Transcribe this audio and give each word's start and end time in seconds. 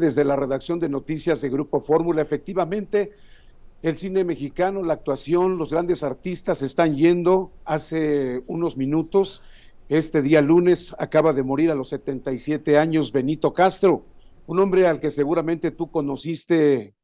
desde 0.00 0.24
la 0.24 0.34
redacción 0.34 0.80
de 0.80 0.88
noticias 0.88 1.40
de 1.40 1.50
Grupo 1.50 1.80
Fórmula. 1.80 2.22
Efectivamente, 2.22 3.12
el 3.82 3.96
cine 3.96 4.24
mexicano, 4.24 4.82
la 4.82 4.94
actuación, 4.94 5.56
los 5.56 5.70
grandes 5.70 6.02
artistas 6.02 6.62
están 6.62 6.96
yendo 6.96 7.52
hace 7.64 8.42
unos 8.46 8.76
minutos. 8.76 9.42
Este 9.88 10.22
día 10.22 10.42
lunes 10.42 10.94
acaba 10.98 11.32
de 11.32 11.42
morir 11.42 11.70
a 11.70 11.74
los 11.74 11.88
77 11.90 12.76
años 12.76 13.12
Benito 13.12 13.52
Castro, 13.52 14.04
un 14.46 14.58
hombre 14.58 14.86
al 14.86 15.00
que 15.00 15.10
seguramente 15.10 15.70
tú 15.70 15.90
conociste 15.90 16.94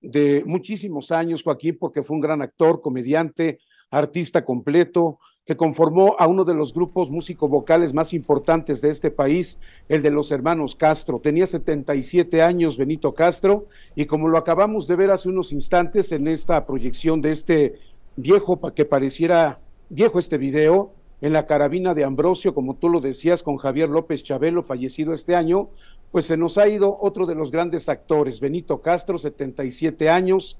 de 0.00 0.42
muchísimos 0.46 1.10
años, 1.10 1.42
Joaquín, 1.42 1.76
porque 1.78 2.02
fue 2.02 2.16
un 2.16 2.20
gran 2.20 2.42
actor, 2.42 2.80
comediante, 2.80 3.58
artista 3.90 4.44
completo, 4.44 5.18
que 5.44 5.56
conformó 5.56 6.16
a 6.18 6.26
uno 6.26 6.44
de 6.44 6.54
los 6.54 6.72
grupos 6.72 7.10
músico-vocales 7.10 7.92
más 7.92 8.14
importantes 8.14 8.80
de 8.80 8.88
este 8.88 9.10
país, 9.10 9.58
el 9.90 10.00
de 10.00 10.10
los 10.10 10.30
hermanos 10.30 10.74
Castro. 10.74 11.18
Tenía 11.18 11.46
77 11.46 12.40
años 12.40 12.78
Benito 12.78 13.14
Castro 13.14 13.66
y 13.94 14.06
como 14.06 14.28
lo 14.28 14.38
acabamos 14.38 14.86
de 14.86 14.96
ver 14.96 15.10
hace 15.10 15.28
unos 15.28 15.52
instantes 15.52 16.12
en 16.12 16.28
esta 16.28 16.64
proyección 16.64 17.20
de 17.20 17.32
este 17.32 17.78
viejo, 18.16 18.58
que 18.74 18.86
pareciera 18.86 19.60
viejo 19.90 20.18
este 20.18 20.38
video, 20.38 20.92
en 21.20 21.32
la 21.32 21.46
carabina 21.46 21.94
de 21.94 22.04
Ambrosio, 22.04 22.54
como 22.54 22.74
tú 22.74 22.88
lo 22.88 23.00
decías, 23.00 23.42
con 23.42 23.56
Javier 23.56 23.88
López 23.88 24.22
Chabelo, 24.22 24.62
fallecido 24.62 25.14
este 25.14 25.34
año, 25.34 25.68
pues 26.10 26.26
se 26.26 26.36
nos 26.36 26.58
ha 26.58 26.68
ido 26.68 26.98
otro 27.00 27.24
de 27.24 27.34
los 27.34 27.50
grandes 27.50 27.88
actores, 27.88 28.40
Benito 28.40 28.82
Castro, 28.82 29.16
77 29.16 30.10
años. 30.10 30.58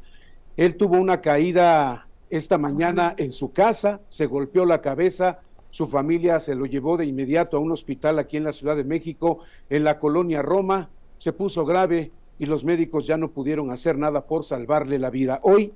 Él 0.56 0.76
tuvo 0.76 0.96
una 0.96 1.20
caída 1.20 2.06
esta 2.36 2.58
mañana 2.58 3.14
en 3.16 3.32
su 3.32 3.52
casa, 3.52 4.00
se 4.08 4.26
golpeó 4.26 4.66
la 4.66 4.80
cabeza, 4.80 5.40
su 5.70 5.86
familia 5.86 6.40
se 6.40 6.54
lo 6.54 6.66
llevó 6.66 6.96
de 6.96 7.06
inmediato 7.06 7.56
a 7.56 7.60
un 7.60 7.72
hospital 7.72 8.18
aquí 8.18 8.36
en 8.36 8.44
la 8.44 8.52
Ciudad 8.52 8.76
de 8.76 8.84
México, 8.84 9.40
en 9.70 9.84
la 9.84 9.98
colonia 9.98 10.42
Roma, 10.42 10.90
se 11.18 11.32
puso 11.32 11.64
grave 11.64 12.10
y 12.38 12.46
los 12.46 12.64
médicos 12.64 13.06
ya 13.06 13.16
no 13.16 13.30
pudieron 13.30 13.70
hacer 13.70 13.96
nada 13.96 14.26
por 14.26 14.44
salvarle 14.44 14.98
la 14.98 15.10
vida. 15.10 15.40
Hoy, 15.42 15.72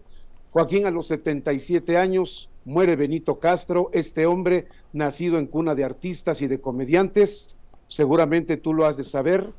Joaquín 0.50 0.86
a 0.86 0.90
los 0.90 1.06
77 1.08 1.96
años, 1.96 2.50
muere 2.64 2.96
Benito 2.96 3.38
Castro, 3.38 3.90
este 3.92 4.26
hombre 4.26 4.66
nacido 4.92 5.38
en 5.38 5.46
cuna 5.46 5.74
de 5.74 5.84
artistas 5.84 6.42
y 6.42 6.48
de 6.48 6.60
comediantes, 6.60 7.56
seguramente 7.86 8.56
tú 8.56 8.74
lo 8.74 8.86
has 8.86 8.96
de 8.96 9.04
saber, 9.04 9.52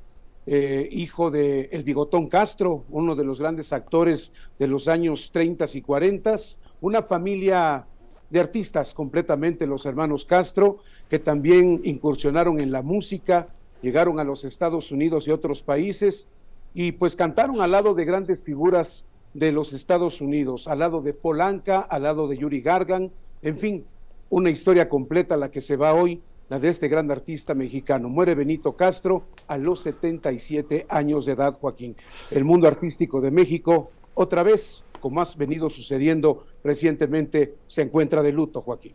eh, 0.46 0.88
hijo 0.92 1.32
de 1.32 1.70
El 1.72 1.84
Bigotón 1.84 2.28
Castro, 2.28 2.84
uno 2.90 3.16
de 3.16 3.24
los 3.24 3.40
grandes 3.40 3.72
actores 3.72 4.34
de 4.58 4.68
los 4.68 4.88
años 4.88 5.32
30 5.32 5.66
y 5.74 5.82
40, 5.82 6.36
una 6.82 7.04
familia 7.04 7.86
de 8.30 8.40
artistas 8.40 8.94
completamente, 8.94 9.66
los 9.66 9.86
hermanos 9.86 10.26
Castro, 10.26 10.78
que 11.10 11.20
también 11.20 11.82
incursionaron 11.84 12.60
en 12.62 12.72
la 12.72 12.82
música, 12.82 13.48
llegaron 13.82 14.20
a 14.20 14.24
los 14.24 14.44
Estados 14.44 14.92
Unidos 14.92 15.28
y 15.28 15.32
otros 15.32 15.64
países 15.64 16.28
y 16.74 16.92
pues 16.92 17.16
cantaron 17.16 17.62
al 17.62 17.72
lado 17.72 17.94
de 17.94 18.06
grandes 18.06 18.44
figuras 18.44 19.06
de 19.34 19.52
los 19.52 19.74
Estados 19.74 20.22
Unidos, 20.22 20.68
al 20.68 20.80
lado 20.80 21.02
de 21.02 21.14
Polanca, 21.14 21.80
al 21.80 22.04
lado 22.04 22.28
de 22.28 22.38
Yuri 22.38 22.62
Gargan, 22.62 23.12
en 23.42 23.58
fin, 23.58 23.86
una 24.30 24.50
historia 24.50 24.90
completa 24.90 25.38
la 25.38 25.50
que 25.50 25.62
se 25.62 25.76
va 25.76 25.94
hoy, 25.94 26.22
la 26.50 26.60
de 26.60 26.70
este 26.70 26.88
gran 26.88 27.10
artista 27.12 27.54
mexicano. 27.54 28.10
Muere 28.10 28.36
Benito 28.36 28.74
Castro 28.74 29.24
a 29.48 29.58
los 29.58 29.82
77 29.82 30.88
años 30.90 31.26
de 31.26 31.34
edad, 31.34 31.58
Joaquín. 31.60 31.96
El 32.32 32.44
mundo 32.44 32.68
artístico 32.68 33.22
de 33.22 33.32
México, 33.32 33.92
otra 34.22 34.44
vez, 34.44 34.84
como 35.00 35.22
ha 35.22 35.28
venido 35.38 35.70
sucediendo 35.70 36.44
recientemente, 36.62 37.56
se 37.68 37.84
encuentra 37.84 38.22
de 38.22 38.34
luto, 38.34 38.62
Joaquín. 38.62 38.94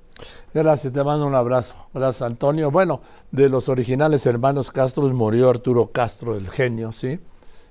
Gracias, 0.52 0.92
te 0.92 1.02
mando 1.02 1.26
un 1.26 1.34
abrazo. 1.34 1.76
Gracias, 1.94 2.20
Antonio. 2.20 2.70
Bueno, 2.70 3.00
de 3.30 3.48
los 3.48 3.70
originales 3.70 4.26
hermanos 4.26 4.70
Castro 4.70 5.08
murió 5.08 5.48
Arturo 5.48 5.90
Castro, 5.92 6.36
el 6.36 6.50
genio, 6.50 6.92
¿sí? 6.92 7.18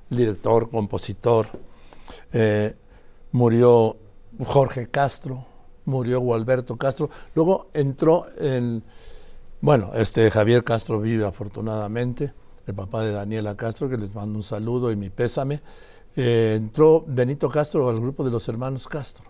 Director, 0.09 0.67
compositor. 0.71 1.45
Eh, 2.31 2.73
murió 3.33 3.97
Jorge 4.43 4.87
Castro, 4.89 5.45
murió 5.85 6.21
Gualberto 6.21 6.75
Castro. 6.75 7.11
Luego 7.35 7.67
entró 7.75 8.25
en. 8.39 8.83
Bueno, 9.61 9.91
este 9.93 10.31
Javier 10.31 10.63
Castro 10.63 10.99
vive 10.99 11.23
afortunadamente, 11.23 12.33
el 12.65 12.73
papá 12.73 13.03
de 13.03 13.11
Daniela 13.11 13.55
Castro, 13.55 13.87
que 13.87 13.97
les 13.97 14.15
mando 14.15 14.39
un 14.39 14.43
saludo 14.43 14.91
y 14.91 14.95
mi 14.95 15.11
pésame. 15.11 15.61
Eh, 16.15 16.55
entró 16.57 17.03
Benito 17.07 17.49
Castro 17.49 17.89
al 17.89 17.99
grupo 17.99 18.23
de 18.23 18.31
los 18.31 18.47
hermanos 18.47 18.87
Castro. 18.87 19.25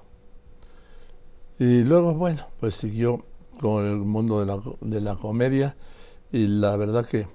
Y 1.60 1.84
luego, 1.84 2.14
bueno, 2.14 2.48
pues 2.60 2.76
siguió 2.76 3.26
con 3.60 3.86
el 3.86 3.98
mundo 3.98 4.40
de 4.40 4.46
la, 4.46 4.60
de 4.82 5.02
la 5.02 5.16
comedia 5.16 5.76
y 6.32 6.48
la 6.48 6.76
verdad 6.76 7.06
que 7.06 7.28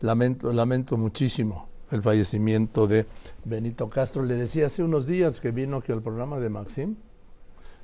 lamento, 0.00 0.52
lamento 0.52 0.96
muchísimo 0.96 1.68
el 1.90 2.02
fallecimiento 2.02 2.86
de 2.86 3.06
Benito 3.44 3.88
Castro. 3.88 4.24
Le 4.24 4.34
decía 4.34 4.66
hace 4.66 4.82
unos 4.82 5.06
días 5.06 5.40
que 5.40 5.50
vino 5.50 5.78
aquí 5.78 5.92
al 5.92 6.02
programa 6.02 6.38
de 6.38 6.48
Maxim. 6.48 6.96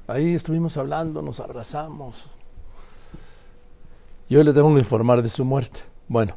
Ahí 0.06 0.34
estuvimos 0.34 0.76
hablando, 0.76 1.22
nos 1.22 1.40
abrazamos. 1.40 2.28
Yo 4.28 4.42
le 4.42 4.52
tengo 4.52 4.72
que 4.74 4.80
informar 4.80 5.22
de 5.22 5.28
su 5.28 5.44
muerte. 5.44 5.80
Bueno, 6.08 6.34